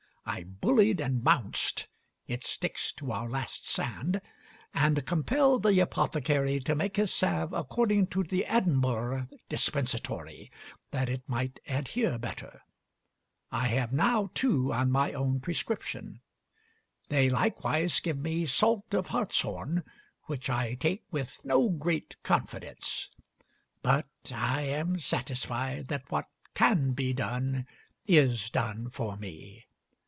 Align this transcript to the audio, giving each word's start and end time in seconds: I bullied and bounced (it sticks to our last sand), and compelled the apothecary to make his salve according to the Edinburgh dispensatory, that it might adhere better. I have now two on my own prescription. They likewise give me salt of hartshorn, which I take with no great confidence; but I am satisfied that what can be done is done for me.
I 0.23 0.43
bullied 0.43 1.01
and 1.01 1.23
bounced 1.23 1.87
(it 2.27 2.41
sticks 2.43 2.93
to 2.93 3.11
our 3.11 3.27
last 3.27 3.67
sand), 3.67 4.21
and 4.71 5.05
compelled 5.05 5.63
the 5.63 5.77
apothecary 5.81 6.59
to 6.61 6.75
make 6.75 6.95
his 6.95 7.11
salve 7.11 7.51
according 7.51 8.07
to 8.07 8.23
the 8.23 8.45
Edinburgh 8.45 9.27
dispensatory, 9.49 10.49
that 10.91 11.09
it 11.09 11.23
might 11.27 11.59
adhere 11.67 12.17
better. 12.19 12.61
I 13.51 13.67
have 13.69 13.91
now 13.91 14.29
two 14.33 14.71
on 14.71 14.89
my 14.91 15.11
own 15.11 15.41
prescription. 15.41 16.21
They 17.09 17.27
likewise 17.27 17.99
give 17.99 18.19
me 18.19 18.45
salt 18.45 18.93
of 18.93 19.07
hartshorn, 19.07 19.83
which 20.25 20.49
I 20.49 20.75
take 20.75 21.03
with 21.11 21.43
no 21.43 21.67
great 21.67 22.15
confidence; 22.23 23.09
but 23.81 24.07
I 24.33 24.61
am 24.61 24.97
satisfied 24.99 25.87
that 25.87 26.09
what 26.09 26.29
can 26.53 26.91
be 26.93 27.11
done 27.11 27.65
is 28.05 28.49
done 28.51 28.89
for 28.91 29.17
me. 29.17 29.65